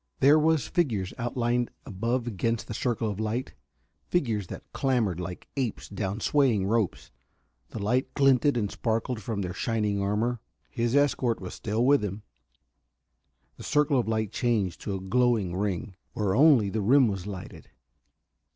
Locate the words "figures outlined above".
0.67-2.25